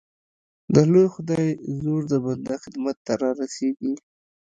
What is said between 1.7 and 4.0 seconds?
زور د بنده خدمت ته را رسېږي.